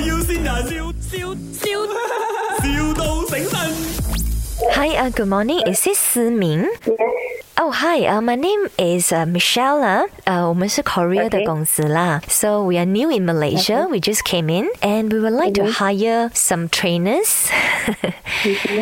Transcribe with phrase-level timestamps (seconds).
[0.00, 1.68] 要先人，笑笑笑，,
[2.62, 3.56] 笑到醒神。
[4.72, 5.60] Hi, uh, good morning.
[5.70, 6.96] Is this 思明 Yes.
[7.58, 8.06] Oh, hi.
[8.06, 10.02] Uh, my name is uh, Michelle 啊。
[10.24, 11.44] 呃，我们是 Korea 的 Okay.
[11.44, 12.20] 公司啦。
[12.28, 13.86] So we are new in Malaysia.
[13.88, 17.48] We just came in, and we would like to hire some trainers.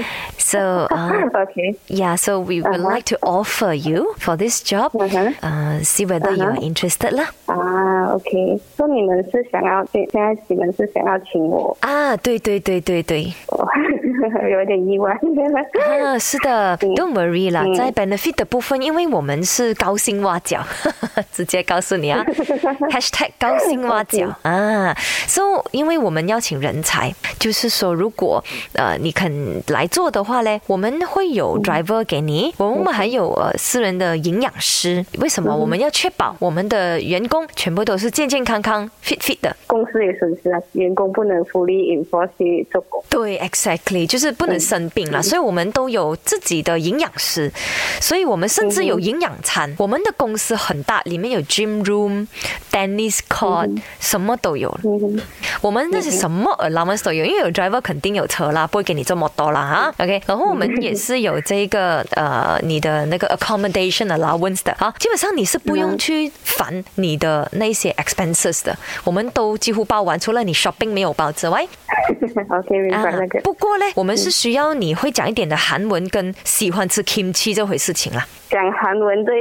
[0.38, 2.16] so, uh, OK， yeah.
[2.16, 2.94] So we would Uh-huh.
[2.94, 4.90] like to offer you for this job.
[4.94, 5.32] Uh-huh.
[5.42, 6.62] Uh, see whether you are Uh-huh.
[6.62, 7.30] interested 啦。
[8.09, 13.25] 啊，OK，说你们是想要现现在你们是想要请我，啊，对对对对对。
[14.41, 15.11] 我 有点意外。
[15.11, 17.73] 啊，是的 嗯，Don't worry 啦，嗯。
[17.75, 20.63] 在 benefit 的部分，因为我们是高薪挖角，
[21.31, 22.23] 直接告诉你啊
[22.91, 24.93] ，#hashtag 高薪挖角啊
[25.27, 25.41] ，so
[25.71, 35.55] 因为我们邀请人才，就是说如果呃你肯来做的话嘞，我们会有 driver 给你，我们还有呃私人的营养师，为什么？
[35.55, 39.55] 我们要确保我们的员工全部都是健健康康 fit fit 的。
[39.67, 43.03] 公司也损失啊，员工不能福利 enforce 去做工。
[43.09, 47.51] 对，exactly，就是不能生病了，所以我们都有自己的营养师，
[47.99, 49.73] 所以我们甚至有营养餐。
[49.77, 52.27] 我们的公司很大，里面有 gym room、
[52.71, 54.69] tennis court，、什么都有。
[54.83, 55.19] 嗯
[55.61, 59.93] 我们那些什么 allowance 都有，因为有 driver 肯定有车啦，不会给你这么多啦哈。
[60.03, 71.67] OK，然后我们也是有这个呃你的那个 accommodation allowance 的啊，基本上你是不用去烦你的那些 expenses 的，我们都几乎包完，除了你 shopping 没有包之外。
[72.49, 73.39] OK，明白那个。
[73.41, 78.25] 不过呢，我们是需要你会讲一点的韩文跟喜欢吃 kimchi 这回事情啦。
[78.49, 79.31] 讲韩文这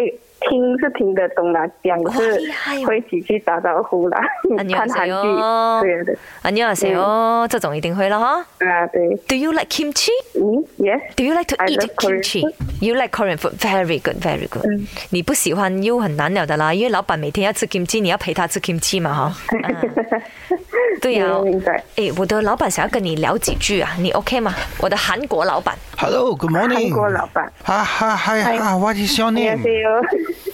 [0.49, 4.19] 听是听得懂啦，讲哇是厉害哦会起去打招呼啦，
[4.57, 6.17] 看韩剧 안녕하세요 对的。
[6.41, 8.39] 안녕하세요，这种一定会了哈。
[8.59, 10.09] 啊，对， Do you like kimchi?
[10.35, 10.99] 嗯，Yes。
[11.15, 12.41] Do you like to I eat love Korean kimchi?
[12.41, 12.53] food.
[12.81, 13.53] You like Korean food?
[13.57, 14.65] Very good, very good.
[14.65, 19.33] 嗯你不喜欢又很难了的啦，因为老板每天要吃 kimchi，你要陪他吃 kimchi 嘛哈。
[19.63, 20.21] 嗯
[21.01, 21.83] 对呀、明明白。
[21.95, 24.53] 诶，我的老板想要跟你聊几句啊，你 OK 吗？
[24.79, 25.75] 我的韩国老板。
[25.98, 26.94] Hello, good morning.
[26.94, 27.50] 한국老板.
[27.66, 28.76] Ah, hi, hi, hi.
[28.76, 29.58] What is your name?
[29.58, 30.00] 안녕하세요.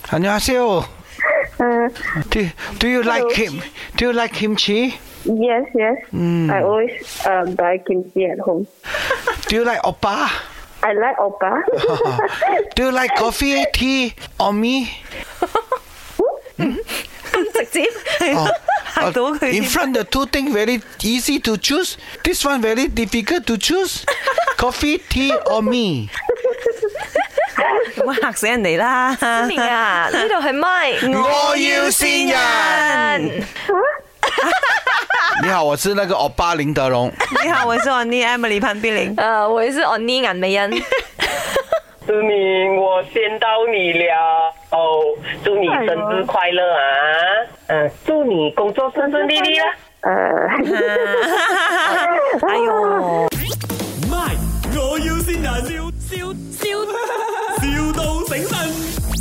[0.09, 0.85] 안녕하세요.
[2.31, 3.61] Do, do you like kim?
[3.99, 4.97] Do you like kimchi?
[5.27, 5.99] Yes, yes.
[6.15, 6.51] Mm.
[6.51, 6.97] I always
[7.27, 8.67] uh, buy kimchi at home.
[9.49, 10.33] Do you like oppa?
[10.83, 11.61] I like oppa.
[12.75, 14.89] do you like coffee, tea, or me?
[16.59, 18.49] oh.
[18.97, 21.99] uh, in front the two things very easy to choose.
[22.25, 24.07] This one very difficult to choose.
[24.57, 26.09] Coffee, tea, or me?
[27.97, 29.17] 咁嚇死人哋啦！
[29.49, 30.93] 明啊，呢度係咪？
[31.13, 33.43] 我要先人。
[35.43, 37.11] 你好，我是那个欧巴林德龙。
[37.43, 39.15] 你好，我是 Oni Emily 潘碧玲。
[39.17, 40.71] 呃， 我也是 on 尼眼美人。
[42.07, 45.01] 思明，我先到你了哦，
[45.45, 46.79] 祝你生日快乐啊！
[47.69, 49.67] 嗯，祝你工作顺顺利利啦。
[50.03, 50.13] 呃，
[52.49, 53.27] 哎呦
[54.95, 56.69] 我要先人笑笑笑
[57.61, 59.14] 笑到醒身